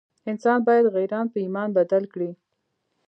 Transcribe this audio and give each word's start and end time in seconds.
انسان 0.31 0.57
باید 0.67 0.85
غیران 0.95 1.25
په 1.33 1.37
ایمان 1.45 1.69
بدل 1.77 2.03
کړي. 2.13 2.31